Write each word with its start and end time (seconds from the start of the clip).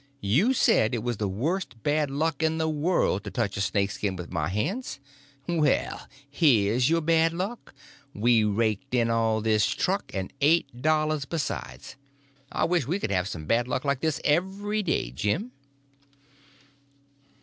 You 0.19 0.53
said 0.53 0.95
it 0.95 1.03
was 1.03 1.17
the 1.17 1.27
worst 1.29 1.83
bad 1.83 2.09
luck 2.09 2.41
in 2.41 2.57
the 2.57 2.67
world 2.67 3.23
to 3.23 3.29
touch 3.29 3.55
a 3.55 3.61
snake 3.61 3.91
skin 3.91 4.15
with 4.15 4.33
my 4.33 4.47
hands. 4.47 4.99
Well, 5.47 6.07
here's 6.27 6.89
your 6.89 7.01
bad 7.01 7.33
luck! 7.33 7.75
We've 8.11 8.49
raked 8.49 8.95
in 8.95 9.11
all 9.11 9.41
this 9.41 9.63
truck 9.67 10.09
and 10.11 10.33
eight 10.41 10.81
dollars 10.81 11.25
besides. 11.25 11.97
I 12.51 12.65
wish 12.65 12.87
we 12.87 12.97
could 12.99 13.11
have 13.11 13.27
some 13.27 13.45
bad 13.45 13.67
luck 13.67 13.85
like 13.85 13.99
this 14.01 14.19
every 14.25 14.81
day, 14.81 15.11
Jim." 15.11 15.51